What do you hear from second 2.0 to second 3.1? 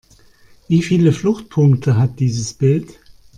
dieses Bild?